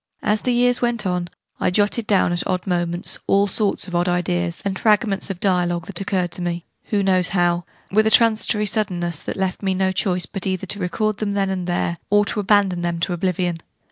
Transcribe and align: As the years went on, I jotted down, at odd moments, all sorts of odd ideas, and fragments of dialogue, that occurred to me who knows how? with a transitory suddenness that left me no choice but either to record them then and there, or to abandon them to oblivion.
As 0.23 0.41
the 0.41 0.51
years 0.51 0.81
went 0.81 1.05
on, 1.05 1.29
I 1.59 1.69
jotted 1.69 2.07
down, 2.07 2.33
at 2.33 2.47
odd 2.47 2.65
moments, 2.65 3.19
all 3.27 3.45
sorts 3.45 3.87
of 3.87 3.93
odd 3.93 4.09
ideas, 4.09 4.59
and 4.65 4.79
fragments 4.79 5.29
of 5.29 5.39
dialogue, 5.39 5.85
that 5.85 6.01
occurred 6.01 6.31
to 6.31 6.41
me 6.41 6.65
who 6.85 7.03
knows 7.03 7.27
how? 7.27 7.65
with 7.91 8.07
a 8.07 8.09
transitory 8.09 8.65
suddenness 8.65 9.21
that 9.21 9.37
left 9.37 9.61
me 9.61 9.75
no 9.75 9.91
choice 9.91 10.25
but 10.25 10.47
either 10.47 10.65
to 10.65 10.79
record 10.79 11.17
them 11.17 11.33
then 11.33 11.51
and 11.51 11.67
there, 11.67 11.97
or 12.09 12.25
to 12.25 12.39
abandon 12.39 12.81
them 12.81 12.99
to 13.01 13.13
oblivion. 13.13 13.59